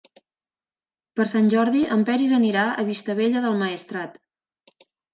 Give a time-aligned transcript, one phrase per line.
[1.19, 4.21] Per Sant Jordi en Peris anirà a Vistabella del Maestrat.